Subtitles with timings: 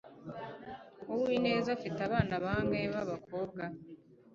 [1.13, 3.63] Uwineza afite abana bangahe babakobwa